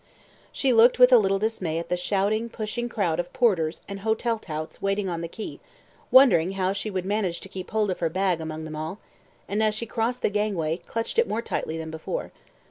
[0.51, 4.39] She looked with a little dismay at the shouting, pushing crowd of porters and hotel
[4.39, 5.59] touts waiting on the quay,
[6.09, 8.97] wondering how she would manage to keep hold of her bag among them all,
[9.47, 12.31] and, as she crossed the gangway, clutched it more tightly than before.